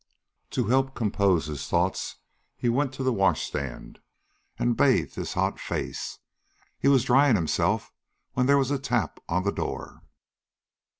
[0.49, 2.15] To help compose his thoughts
[2.57, 3.99] he went to the washstand
[4.57, 6.17] and bathed his hot face.
[6.79, 7.93] He was drying himself
[8.33, 10.01] when there was a tap on the door.